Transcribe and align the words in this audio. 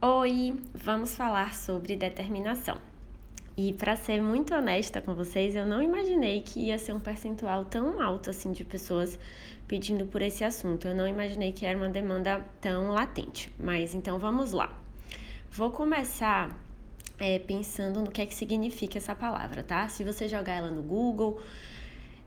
Oi, 0.00 0.54
vamos 0.72 1.16
falar 1.16 1.56
sobre 1.56 1.96
determinação. 1.96 2.78
E 3.56 3.72
para 3.72 3.96
ser 3.96 4.22
muito 4.22 4.54
honesta 4.54 5.02
com 5.02 5.12
vocês, 5.12 5.56
eu 5.56 5.66
não 5.66 5.82
imaginei 5.82 6.40
que 6.40 6.60
ia 6.60 6.78
ser 6.78 6.92
um 6.92 7.00
percentual 7.00 7.64
tão 7.64 8.00
alto 8.00 8.30
assim 8.30 8.52
de 8.52 8.62
pessoas 8.62 9.18
pedindo 9.66 10.06
por 10.06 10.22
esse 10.22 10.44
assunto. 10.44 10.86
Eu 10.86 10.94
não 10.94 11.08
imaginei 11.08 11.50
que 11.50 11.66
era 11.66 11.76
uma 11.76 11.88
demanda 11.88 12.46
tão 12.60 12.92
latente. 12.92 13.52
Mas 13.58 13.92
então 13.92 14.20
vamos 14.20 14.52
lá. 14.52 14.72
Vou 15.50 15.72
começar 15.72 16.56
é, 17.18 17.40
pensando 17.40 18.00
no 18.00 18.08
que 18.08 18.22
é 18.22 18.26
que 18.26 18.36
significa 18.36 18.98
essa 18.98 19.16
palavra, 19.16 19.64
tá? 19.64 19.88
Se 19.88 20.04
você 20.04 20.28
jogar 20.28 20.52
ela 20.52 20.70
no 20.70 20.80
Google, 20.80 21.42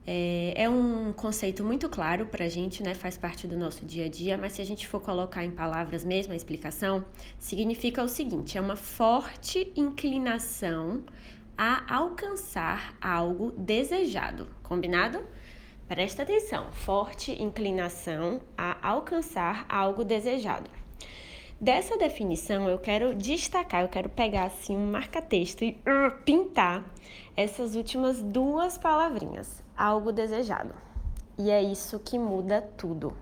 é, 0.05 0.53
é 0.55 0.69
um 0.69 1.13
conceito 1.13 1.63
muito 1.63 1.87
claro 1.87 2.25
para 2.25 2.45
a 2.45 2.49
gente, 2.49 2.81
né? 2.81 2.93
Faz 2.95 3.17
parte 3.17 3.47
do 3.47 3.57
nosso 3.57 3.85
dia 3.85 4.05
a 4.05 4.09
dia, 4.09 4.37
mas 4.37 4.53
se 4.53 4.61
a 4.61 4.65
gente 4.65 4.87
for 4.87 4.99
colocar 4.99 5.45
em 5.45 5.51
palavras 5.51 6.03
mesmo 6.03 6.33
a 6.33 6.35
explicação, 6.35 7.05
significa 7.39 8.03
o 8.03 8.07
seguinte: 8.07 8.57
é 8.57 8.61
uma 8.61 8.75
forte 8.75 9.71
inclinação 9.75 11.03
a 11.57 11.95
alcançar 11.95 12.95
algo 12.99 13.51
desejado. 13.57 14.47
Combinado? 14.63 15.23
Presta 15.87 16.23
atenção, 16.23 16.71
forte 16.71 17.31
inclinação 17.31 18.41
a 18.57 18.77
alcançar 18.87 19.65
algo 19.67 20.03
desejado. 20.03 20.69
Dessa 21.61 21.95
definição, 21.95 22.67
eu 22.67 22.79
quero 22.79 23.13
destacar, 23.13 23.83
eu 23.83 23.87
quero 23.87 24.09
pegar 24.09 24.45
assim 24.45 24.75
um 24.75 24.89
marca-texto 24.89 25.63
e 25.63 25.79
uh, 25.81 26.19
pintar 26.25 26.83
essas 27.37 27.75
últimas 27.75 28.19
duas 28.19 28.79
palavrinhas, 28.79 29.63
algo 29.77 30.11
desejado. 30.11 30.73
E 31.37 31.51
é 31.51 31.61
isso 31.61 31.99
que 31.99 32.17
muda 32.17 32.63
tudo. 32.75 33.15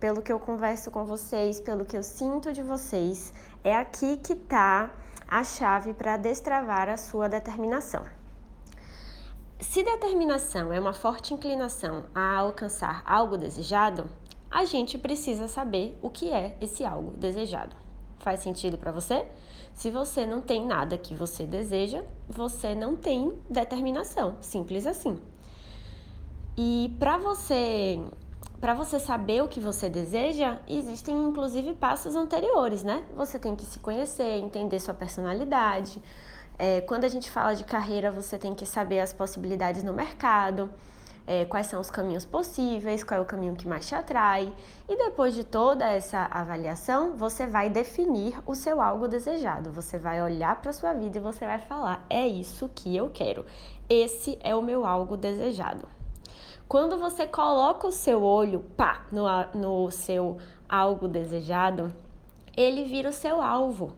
Pelo 0.00 0.20
que 0.20 0.32
eu 0.32 0.40
converso 0.40 0.90
com 0.90 1.04
vocês, 1.04 1.60
pelo 1.60 1.84
que 1.84 1.96
eu 1.96 2.02
sinto 2.02 2.52
de 2.52 2.60
vocês, 2.60 3.32
é 3.62 3.76
aqui 3.76 4.16
que 4.16 4.32
está 4.32 4.90
a 5.28 5.44
chave 5.44 5.94
para 5.94 6.16
destravar 6.16 6.88
a 6.88 6.96
sua 6.96 7.28
determinação. 7.28 8.04
Se 9.60 9.84
determinação 9.84 10.72
é 10.72 10.80
uma 10.80 10.92
forte 10.92 11.32
inclinação 11.32 12.06
a 12.12 12.36
alcançar 12.36 13.04
algo 13.06 13.38
desejado, 13.38 14.10
a 14.50 14.64
gente 14.64 14.96
precisa 14.96 15.48
saber 15.48 15.98
o 16.00 16.08
que 16.08 16.32
é 16.32 16.56
esse 16.60 16.84
algo 16.84 17.10
desejado. 17.16 17.85
Faz 18.26 18.40
sentido 18.40 18.76
para 18.76 18.90
você? 18.90 19.24
Se 19.72 19.88
você 19.88 20.26
não 20.26 20.40
tem 20.40 20.66
nada 20.66 20.98
que 20.98 21.14
você 21.14 21.46
deseja, 21.46 22.02
você 22.28 22.74
não 22.74 22.96
tem 22.96 23.32
determinação, 23.48 24.36
simples 24.40 24.84
assim. 24.84 25.16
E 26.56 26.92
para 26.98 27.18
você 27.18 28.00
para 28.60 28.74
você 28.74 28.98
saber 28.98 29.44
o 29.44 29.46
que 29.46 29.60
você 29.60 29.88
deseja, 29.88 30.58
existem 30.66 31.16
inclusive 31.16 31.72
passos 31.74 32.16
anteriores, 32.16 32.82
né? 32.82 33.04
Você 33.14 33.38
tem 33.38 33.54
que 33.54 33.64
se 33.64 33.78
conhecer, 33.78 34.40
entender 34.40 34.80
sua 34.80 34.92
personalidade. 34.92 36.02
É, 36.58 36.80
quando 36.80 37.04
a 37.04 37.08
gente 37.08 37.30
fala 37.30 37.54
de 37.54 37.62
carreira, 37.62 38.10
você 38.10 38.36
tem 38.36 38.56
que 38.56 38.66
saber 38.66 38.98
as 38.98 39.12
possibilidades 39.12 39.84
no 39.84 39.92
mercado 39.92 40.68
é, 41.26 41.44
quais 41.44 41.66
são 41.66 41.80
os 41.80 41.90
caminhos 41.90 42.24
possíveis, 42.24 43.02
qual 43.02 43.18
é 43.18 43.22
o 43.22 43.26
caminho 43.26 43.56
que 43.56 43.66
mais 43.66 43.86
te 43.86 43.94
atrai. 43.94 44.52
E 44.88 44.96
depois 44.96 45.34
de 45.34 45.42
toda 45.42 45.84
essa 45.90 46.26
avaliação, 46.30 47.16
você 47.16 47.46
vai 47.46 47.68
definir 47.68 48.38
o 48.46 48.54
seu 48.54 48.80
algo 48.80 49.08
desejado. 49.08 49.72
Você 49.72 49.98
vai 49.98 50.22
olhar 50.22 50.60
para 50.60 50.72
sua 50.72 50.92
vida 50.92 51.18
e 51.18 51.20
você 51.20 51.44
vai 51.44 51.58
falar: 51.58 52.06
é 52.08 52.26
isso 52.26 52.70
que 52.74 52.96
eu 52.96 53.10
quero. 53.10 53.44
Esse 53.88 54.38
é 54.42 54.54
o 54.54 54.62
meu 54.62 54.86
algo 54.86 55.16
desejado. 55.16 55.88
Quando 56.68 56.98
você 56.98 57.26
coloca 57.26 57.86
o 57.86 57.92
seu 57.92 58.22
olho 58.22 58.60
pá, 58.76 59.06
no, 59.12 59.24
no 59.54 59.90
seu 59.90 60.38
algo 60.68 61.06
desejado, 61.06 61.94
ele 62.56 62.84
vira 62.84 63.10
o 63.10 63.12
seu 63.12 63.40
alvo. 63.40 63.92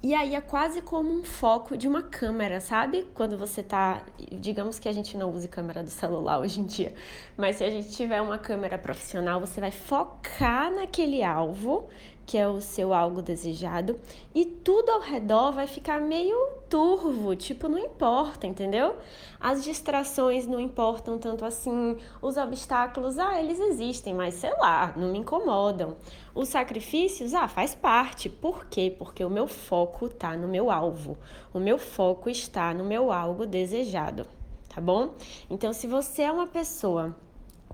E 0.00 0.14
aí 0.14 0.36
é 0.36 0.40
quase 0.40 0.80
como 0.80 1.10
um 1.10 1.24
foco 1.24 1.76
de 1.76 1.88
uma 1.88 2.02
câmera, 2.02 2.60
sabe? 2.60 3.04
Quando 3.14 3.36
você 3.36 3.64
tá, 3.64 4.04
digamos 4.30 4.78
que 4.78 4.88
a 4.88 4.92
gente 4.92 5.16
não 5.16 5.32
use 5.32 5.48
câmera 5.48 5.82
do 5.82 5.90
celular 5.90 6.38
hoje 6.38 6.60
em 6.60 6.64
dia, 6.64 6.94
mas 7.36 7.56
se 7.56 7.64
a 7.64 7.70
gente 7.70 7.90
tiver 7.90 8.22
uma 8.22 8.38
câmera 8.38 8.78
profissional, 8.78 9.40
você 9.40 9.60
vai 9.60 9.72
focar 9.72 10.70
naquele 10.72 11.24
alvo 11.24 11.88
que 12.28 12.36
é 12.36 12.46
o 12.46 12.60
seu 12.60 12.92
algo 12.92 13.22
desejado, 13.22 13.98
e 14.34 14.44
tudo 14.44 14.90
ao 14.90 15.00
redor 15.00 15.50
vai 15.50 15.66
ficar 15.66 15.98
meio 15.98 16.36
turvo, 16.68 17.34
tipo, 17.34 17.70
não 17.70 17.78
importa, 17.78 18.46
entendeu? 18.46 18.96
As 19.40 19.64
distrações 19.64 20.46
não 20.46 20.60
importam 20.60 21.16
tanto 21.16 21.46
assim, 21.46 21.96
os 22.20 22.36
obstáculos, 22.36 23.18
ah, 23.18 23.40
eles 23.40 23.58
existem, 23.58 24.12
mas 24.12 24.34
sei 24.34 24.50
lá, 24.58 24.92
não 24.94 25.08
me 25.08 25.20
incomodam. 25.20 25.96
Os 26.34 26.50
sacrifícios, 26.50 27.32
ah, 27.32 27.48
faz 27.48 27.74
parte. 27.74 28.28
Por 28.28 28.66
quê? 28.66 28.94
Porque 28.98 29.24
o 29.24 29.30
meu 29.30 29.48
foco 29.48 30.06
tá 30.06 30.36
no 30.36 30.46
meu 30.46 30.70
alvo. 30.70 31.16
O 31.54 31.58
meu 31.58 31.78
foco 31.78 32.28
está 32.28 32.74
no 32.74 32.84
meu 32.84 33.10
algo 33.10 33.46
desejado, 33.46 34.26
tá 34.68 34.82
bom? 34.82 35.14
Então, 35.48 35.72
se 35.72 35.86
você 35.86 36.24
é 36.24 36.30
uma 36.30 36.46
pessoa 36.46 37.16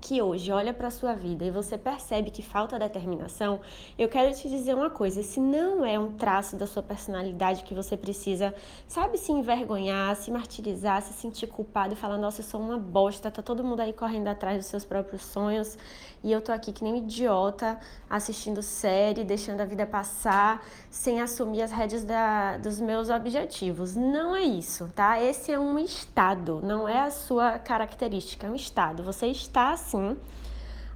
que 0.01 0.21
hoje 0.21 0.51
olha 0.51 0.73
para 0.73 0.87
a 0.87 0.91
sua 0.91 1.13
vida 1.13 1.45
e 1.45 1.51
você 1.51 1.77
percebe 1.77 2.29
que 2.29 2.41
falta 2.41 2.77
determinação, 2.77 3.59
eu 3.97 4.07
quero 4.07 4.33
te 4.35 4.49
dizer 4.49 4.75
uma 4.75 4.89
coisa: 4.89 5.23
se 5.23 5.39
não 5.39 5.85
é 5.85 5.97
um 5.97 6.11
traço 6.11 6.55
da 6.55 6.67
sua 6.67 6.83
personalidade 6.83 7.63
que 7.63 7.73
você 7.73 7.95
precisa, 7.95 8.53
sabe, 8.87 9.17
se 9.17 9.31
envergonhar, 9.31 10.15
se 10.15 10.31
martirizar, 10.31 11.01
se 11.01 11.13
sentir 11.13 11.47
culpado 11.47 11.93
e 11.93 11.95
falar, 11.95 12.17
nossa, 12.17 12.41
eu 12.41 12.45
sou 12.45 12.59
uma 12.59 12.77
bosta, 12.77 13.31
tá 13.31 13.41
todo 13.41 13.63
mundo 13.63 13.79
aí 13.79 13.93
correndo 13.93 14.27
atrás 14.27 14.57
dos 14.57 14.67
seus 14.67 14.85
próprios 14.85 15.23
sonhos 15.23 15.77
e 16.25 16.31
eu 16.31 16.41
tô 16.41 16.51
aqui 16.51 16.73
que 16.73 16.83
nem 16.83 16.93
um 16.93 16.97
idiota 16.97 17.79
assistindo 18.09 18.63
série, 18.63 19.23
deixando 19.23 19.61
a 19.61 19.65
vida 19.65 19.85
passar, 19.85 20.65
sem 20.89 21.21
assumir 21.21 21.61
as 21.61 21.71
rédeas 21.71 22.03
da, 22.03 22.57
dos 22.57 22.81
meus 22.81 23.11
objetivos. 23.11 23.95
Não 23.95 24.35
é 24.35 24.41
isso, 24.41 24.89
tá? 24.95 25.21
Esse 25.21 25.51
é 25.51 25.59
um 25.59 25.77
estado, 25.77 26.61
não 26.63 26.89
é 26.89 27.01
a 27.01 27.11
sua 27.11 27.59
característica, 27.59 28.47
é 28.47 28.49
um 28.49 28.55
estado. 28.55 29.03
Você 29.03 29.27
está 29.27 29.77
assim 29.85 30.17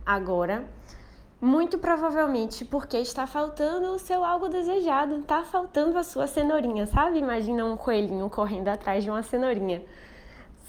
agora, 0.06 0.66
muito 1.40 1.78
provavelmente 1.78 2.66
porque 2.66 2.98
está 2.98 3.28
faltando 3.28 3.94
o 3.94 4.00
seu 4.00 4.26
algo 4.26 4.50
desejado, 4.50 5.20
está 5.20 5.44
faltando 5.44 5.98
a 5.98 6.04
sua 6.04 6.26
cenourinha, 6.26 6.88
sabe? 6.88 7.20
Imagina 7.20 7.64
um 7.64 7.78
coelhinho 7.78 8.28
correndo 8.30 8.68
atrás 8.68 9.04
de 9.04 9.10
uma 9.10 9.22
cenourinha. 9.22 9.84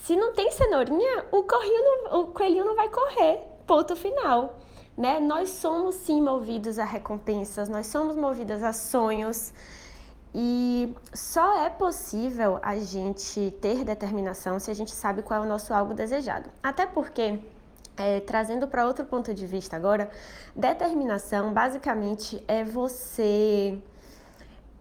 Se 0.05 0.15
não 0.15 0.33
tem 0.35 0.51
cenourinha, 0.53 1.25
o, 1.33 1.43
não, 1.43 2.21
o 2.21 2.27
coelhinho 2.27 2.67
não 2.67 2.77
vai 2.77 2.89
correr 2.89 3.41
ponto 3.67 3.97
final. 3.97 4.59
Né? 4.97 5.19
Nós 5.19 5.49
somos 5.51 5.95
sim 5.95 6.21
movidos 6.21 6.79
a 6.79 6.85
recompensas, 6.85 7.69
nós 7.69 7.87
somos 7.87 8.17
movidas 8.17 8.63
a 8.63 8.73
sonhos. 8.73 9.53
E 10.35 10.95
só 11.13 11.65
é 11.65 11.71
possível 11.71 12.61
a 12.63 12.77
gente 12.77 13.51
ter 13.61 13.85
determinação 13.85 14.61
se 14.61 14.71
a 14.71 14.75
gente 14.75 14.93
sabe 14.93 15.23
qual 15.23 15.43
é 15.43 15.47
o 15.47 15.49
nosso 15.49 15.75
algo 15.75 15.95
desejado. 15.95 16.49
Até 16.63 16.87
porque, 16.87 17.41
é, 18.01 18.19
trazendo 18.19 18.67
para 18.67 18.87
outro 18.87 19.05
ponto 19.05 19.35
de 19.35 19.47
vista 19.47 19.77
agora, 19.77 20.11
determinação 20.57 21.53
basicamente 21.53 22.43
é 22.49 22.65
você 22.65 23.79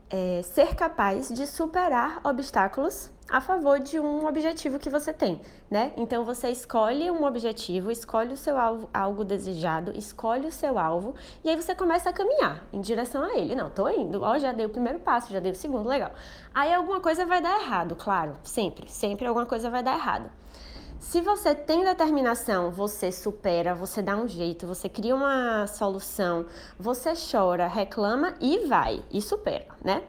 é, 0.09 0.41
ser 0.41 0.73
capaz 0.73 1.27
de 1.27 1.45
superar 1.45 2.21
obstáculos 2.23 3.11
a 3.29 3.41
favor 3.41 3.77
de 3.79 3.99
um 3.99 4.25
objetivo 4.25 4.79
que 4.79 4.89
você 4.89 5.13
tem, 5.13 5.39
né? 5.69 5.91
Então 5.97 6.23
você 6.23 6.49
escolhe 6.49 7.11
um 7.11 7.25
objetivo, 7.25 7.91
escolhe 7.91 8.33
o 8.33 8.37
seu 8.37 8.57
alvo, 8.57 8.89
algo 8.91 9.23
desejado, 9.23 9.91
escolhe 9.95 10.47
o 10.47 10.51
seu 10.51 10.79
alvo 10.79 11.13
e 11.43 11.49
aí 11.49 11.55
você 11.55 11.75
começa 11.75 12.09
a 12.09 12.13
caminhar 12.13 12.63
em 12.71 12.79
direção 12.79 13.21
a 13.23 13.37
ele. 13.37 13.53
Não, 13.53 13.69
tô 13.69 13.87
indo, 13.89 14.23
ó, 14.23 14.39
já 14.39 14.53
dei 14.53 14.65
o 14.65 14.69
primeiro 14.69 14.97
passo, 14.97 15.31
já 15.31 15.39
dei 15.39 15.51
o 15.51 15.55
segundo, 15.55 15.87
legal. 15.87 16.11
Aí 16.55 16.73
alguma 16.73 17.01
coisa 17.01 17.25
vai 17.25 17.41
dar 17.41 17.61
errado, 17.61 17.95
claro, 17.95 18.37
sempre, 18.41 18.89
sempre 18.89 19.27
alguma 19.27 19.45
coisa 19.45 19.69
vai 19.69 19.83
dar 19.83 19.95
errado. 19.95 20.31
Se 20.99 21.21
você 21.21 21.55
tem 21.55 21.83
determinação, 21.83 22.69
você 22.71 23.09
supera, 23.11 23.73
você 23.73 24.01
dá 24.01 24.17
um 24.17 24.27
jeito, 24.27 24.67
você 24.67 24.89
cria 24.89 25.15
uma 25.15 25.65
solução, 25.65 26.45
você 26.77 27.13
chora, 27.31 27.67
reclama 27.67 28.35
e 28.39 28.67
vai, 28.67 29.01
e 29.09 29.21
supera, 29.21 29.65
né? 29.83 30.03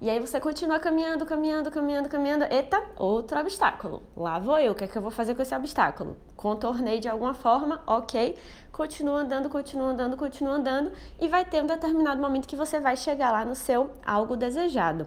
E 0.00 0.08
aí 0.08 0.18
você 0.18 0.40
continua 0.40 0.78
caminhando, 0.78 1.26
caminhando, 1.26 1.70
caminhando, 1.70 2.08
caminhando. 2.08 2.44
Eita, 2.44 2.82
outro 2.96 3.38
obstáculo. 3.38 4.02
Lá 4.16 4.38
vou 4.38 4.58
eu. 4.58 4.72
O 4.72 4.74
que 4.74 4.84
é 4.84 4.86
que 4.86 4.96
eu 4.96 5.02
vou 5.02 5.10
fazer 5.10 5.34
com 5.34 5.42
esse 5.42 5.54
obstáculo? 5.54 6.16
Contornei 6.36 7.00
de 7.00 7.08
alguma 7.08 7.34
forma, 7.34 7.82
ok. 7.86 8.38
Continua 8.72 9.20
andando, 9.20 9.50
continua 9.50 9.88
andando, 9.88 10.16
continua 10.16 10.54
andando. 10.54 10.90
E 11.20 11.28
vai 11.28 11.44
ter 11.44 11.62
um 11.62 11.66
determinado 11.66 12.18
momento 12.18 12.48
que 12.48 12.56
você 12.56 12.80
vai 12.80 12.96
chegar 12.96 13.30
lá 13.30 13.44
no 13.44 13.54
seu 13.54 13.90
algo 14.02 14.36
desejado. 14.36 15.06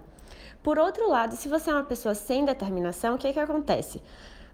Por 0.61 0.77
outro 0.77 1.09
lado, 1.09 1.35
se 1.35 1.49
você 1.49 1.71
é 1.71 1.73
uma 1.73 1.83
pessoa 1.83 2.13
sem 2.13 2.45
determinação, 2.45 3.15
o 3.15 3.17
que 3.17 3.27
é 3.27 3.33
que 3.33 3.39
acontece? 3.39 3.99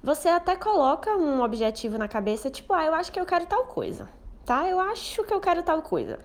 Você 0.01 0.29
até 0.29 0.55
coloca 0.55 1.15
um 1.15 1.41
objetivo 1.43 1.97
na 1.97 2.07
cabeça, 2.07 2.49
tipo, 2.49 2.73
ah, 2.73 2.85
eu 2.85 2.93
acho 2.93 3.11
que 3.11 3.19
eu 3.19 3.25
quero 3.25 3.45
tal 3.45 3.65
coisa, 3.65 4.09
tá? 4.45 4.67
Eu 4.67 4.79
acho 4.79 5.23
que 5.23 5.33
eu 5.33 5.39
quero 5.39 5.61
tal 5.63 5.81
coisa. 5.81 6.19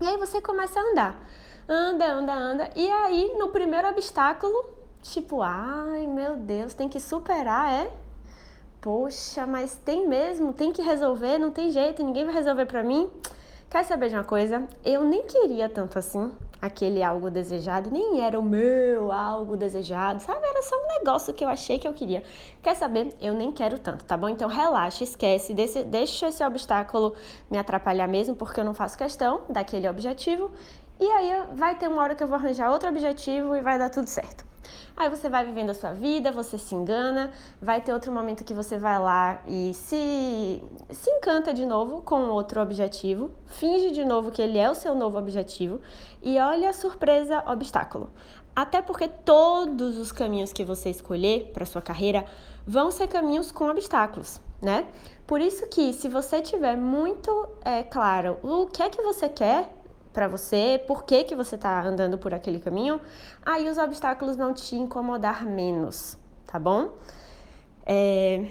E 0.00 0.06
aí 0.06 0.16
você 0.18 0.40
começa 0.40 0.78
a 0.78 0.82
andar 0.82 1.26
anda, 1.68 2.06
anda, 2.06 2.32
anda. 2.32 2.70
E 2.76 2.88
aí, 2.88 3.34
no 3.38 3.48
primeiro 3.48 3.88
obstáculo, 3.88 4.70
tipo, 5.02 5.42
ai 5.42 6.06
meu 6.06 6.36
Deus, 6.36 6.74
tem 6.74 6.88
que 6.88 7.00
superar, 7.00 7.72
é? 7.72 7.90
Poxa, 8.80 9.46
mas 9.46 9.74
tem 9.74 10.06
mesmo, 10.06 10.52
tem 10.52 10.72
que 10.72 10.80
resolver, 10.80 11.38
não 11.38 11.50
tem 11.50 11.70
jeito, 11.70 12.04
ninguém 12.04 12.24
vai 12.24 12.34
resolver 12.34 12.66
pra 12.66 12.82
mim. 12.82 13.10
Quer 13.68 13.84
saber 13.84 14.10
de 14.10 14.14
uma 14.14 14.24
coisa? 14.24 14.64
Eu 14.84 15.04
nem 15.04 15.24
queria 15.24 15.68
tanto 15.68 15.98
assim 15.98 16.30
aquele 16.66 17.02
algo 17.02 17.30
desejado, 17.30 17.90
nem 17.90 18.20
era 18.20 18.38
o 18.38 18.42
meu 18.42 19.12
algo 19.12 19.56
desejado, 19.56 20.20
sabe? 20.22 20.46
Era 20.46 20.62
só 20.62 20.76
um 20.76 20.98
negócio 20.98 21.34
que 21.34 21.44
eu 21.44 21.48
achei 21.48 21.78
que 21.78 21.88
eu 21.88 21.92
queria. 21.92 22.22
Quer 22.62 22.76
saber? 22.76 23.14
Eu 23.20 23.34
nem 23.34 23.50
quero 23.52 23.78
tanto, 23.78 24.04
tá 24.04 24.16
bom? 24.16 24.28
Então 24.28 24.48
relaxa, 24.48 25.04
esquece, 25.04 25.52
deixa, 25.52 25.82
deixa 25.82 26.28
esse 26.28 26.44
obstáculo 26.44 27.14
me 27.50 27.58
atrapalhar 27.58 28.06
mesmo, 28.06 28.36
porque 28.36 28.60
eu 28.60 28.64
não 28.64 28.74
faço 28.74 28.96
questão 28.96 29.42
daquele 29.48 29.88
objetivo. 29.88 30.50
E 30.98 31.04
aí 31.04 31.42
vai 31.54 31.74
ter 31.74 31.88
uma 31.88 32.02
hora 32.02 32.14
que 32.14 32.22
eu 32.22 32.28
vou 32.28 32.36
arranjar 32.36 32.70
outro 32.70 32.88
objetivo 32.88 33.54
e 33.54 33.60
vai 33.60 33.78
dar 33.78 33.90
tudo 33.90 34.06
certo. 34.06 34.45
Aí 34.96 35.10
você 35.10 35.28
vai 35.28 35.44
vivendo 35.44 35.68
a 35.68 35.74
sua 35.74 35.92
vida, 35.92 36.32
você 36.32 36.56
se 36.56 36.74
engana, 36.74 37.30
vai 37.60 37.82
ter 37.82 37.92
outro 37.92 38.10
momento 38.10 38.42
que 38.42 38.54
você 38.54 38.78
vai 38.78 38.98
lá 38.98 39.42
e 39.46 39.74
se, 39.74 40.64
se 40.90 41.10
encanta 41.10 41.52
de 41.52 41.66
novo 41.66 42.00
com 42.00 42.30
outro 42.30 42.62
objetivo, 42.62 43.30
finge 43.44 43.90
de 43.90 44.06
novo 44.06 44.30
que 44.30 44.40
ele 44.40 44.56
é 44.56 44.70
o 44.70 44.74
seu 44.74 44.94
novo 44.94 45.18
objetivo 45.18 45.82
e 46.22 46.38
olha 46.38 46.70
a 46.70 46.72
surpresa 46.72 47.44
obstáculo. 47.46 48.10
Até 48.54 48.80
porque 48.80 49.06
todos 49.06 49.98
os 49.98 50.10
caminhos 50.10 50.50
que 50.50 50.64
você 50.64 50.88
escolher 50.88 51.50
para 51.52 51.66
sua 51.66 51.82
carreira 51.82 52.24
vão 52.66 52.90
ser 52.90 53.06
caminhos 53.06 53.52
com 53.52 53.68
obstáculos, 53.68 54.40
né? 54.62 54.86
Por 55.26 55.42
isso 55.42 55.66
que 55.66 55.92
se 55.92 56.08
você 56.08 56.40
tiver 56.40 56.74
muito 56.74 57.48
é, 57.62 57.82
claro 57.82 58.38
o 58.42 58.66
que 58.66 58.82
é 58.82 58.88
que 58.88 59.02
você 59.02 59.28
quer, 59.28 59.75
para 60.16 60.28
você, 60.28 60.82
por 60.86 61.04
que, 61.04 61.24
que 61.24 61.36
você 61.36 61.56
está 61.56 61.84
andando 61.84 62.16
por 62.16 62.32
aquele 62.32 62.58
caminho, 62.58 62.98
aí 63.44 63.68
os 63.68 63.76
obstáculos 63.76 64.34
vão 64.34 64.54
te 64.54 64.74
incomodar 64.74 65.44
menos, 65.44 66.16
tá 66.46 66.58
bom? 66.58 66.94
É... 67.84 68.46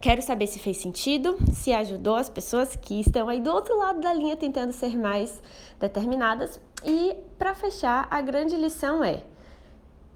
Quero 0.00 0.22
saber 0.22 0.46
se 0.46 0.58
fez 0.58 0.78
sentido, 0.78 1.36
se 1.52 1.74
ajudou 1.74 2.16
as 2.16 2.30
pessoas 2.30 2.74
que 2.74 3.00
estão 3.00 3.28
aí 3.28 3.38
do 3.38 3.52
outro 3.52 3.76
lado 3.76 4.00
da 4.00 4.14
linha 4.14 4.34
tentando 4.34 4.72
ser 4.72 4.96
mais 4.96 5.42
determinadas. 5.78 6.58
E 6.82 7.14
para 7.36 7.54
fechar, 7.54 8.08
a 8.10 8.22
grande 8.22 8.56
lição 8.56 9.04
é: 9.04 9.24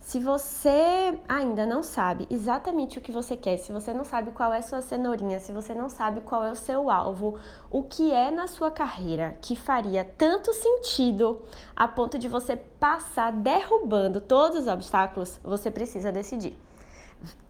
se 0.03 0.19
você 0.19 1.17
ainda 1.29 1.65
não 1.65 1.81
sabe 1.83 2.27
exatamente 2.29 2.99
o 2.99 3.01
que 3.01 3.13
você 3.13 3.37
quer, 3.37 3.57
se 3.57 3.73
você 3.73 3.95
não 3.95 4.05
sabe 4.05 4.33
qual 4.33 4.53
é 4.53 4.59
a 4.59 4.63
sua 4.63 4.83
cenourinha, 4.83 5.39
se 5.39 5.53
você 5.53 5.73
não 5.73 5.89
sabe 5.89 6.21
qual 6.21 6.45
é 6.45 6.51
o 6.51 6.57
seu 6.57 6.91
alvo, 6.91 7.39
o 7.71 7.85
que 7.85 8.13
é 8.13 8.31
na 8.31 8.49
sua 8.49 8.71
carreira 8.71 9.39
que 9.41 9.55
faria 9.55 10.05
tanto 10.05 10.53
sentido 10.53 11.41
a 11.75 11.87
ponto 11.87 12.19
de 12.19 12.29
você 12.29 12.57
passar 12.57 13.31
derrubando 13.31 14.21
todos 14.21 14.63
os 14.63 14.67
obstáculos, 14.67 15.39
você 15.43 15.71
precisa 15.71 16.11
decidir. 16.11 16.59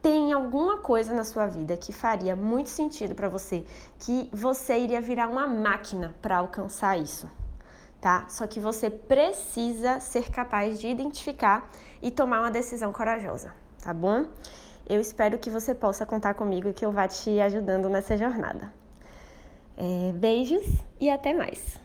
Tem 0.02 0.31
alguma 0.34 0.76
coisa 0.76 1.14
na 1.14 1.25
sua 1.25 1.46
vida 1.46 1.75
que 1.78 1.90
faria 1.90 2.37
muito 2.37 2.69
sentido 2.69 3.14
para 3.14 3.31
você, 3.31 3.64
que 3.99 4.28
você 4.31 4.78
iria 4.78 5.00
virar 5.00 5.28
uma 5.28 5.46
máquina 5.46 6.14
para 6.20 6.37
alcançar 6.37 6.99
isso, 6.99 7.26
tá? 8.02 8.26
Só 8.28 8.49
que 8.49 8.58
você 8.58 8.90
precisa 8.90 10.00
ser 10.00 10.28
capaz 10.28 10.81
de 10.81 10.88
identificar 10.88 11.70
e 12.02 12.10
tomar 12.10 12.40
uma 12.40 12.50
decisão 12.50 12.93
corajosa, 12.93 13.54
tá 13.81 13.94
bom? 13.94 14.26
Eu 14.87 15.00
espero 15.00 15.38
que 15.38 15.49
você 15.49 15.72
possa 15.72 16.04
contar 16.04 16.34
comigo 16.34 16.69
e 16.69 16.75
que 16.75 16.84
eu 16.84 16.90
vá 16.90 17.06
te 17.06 17.40
ajudando 17.40 17.88
nessa 17.88 18.19
jornada. 18.19 18.75
É, 19.76 20.12
beijos 20.12 20.66
e 21.00 21.08
até 21.08 21.32
mais! 21.32 21.81